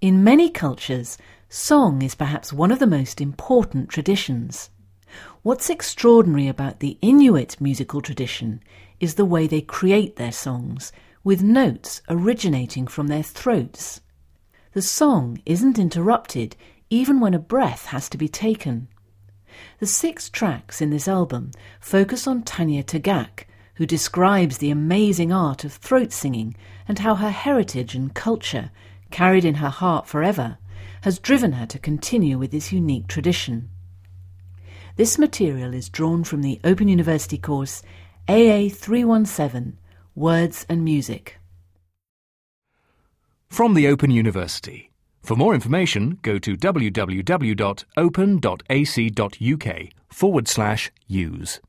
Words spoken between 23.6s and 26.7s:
who describes the amazing art of throat singing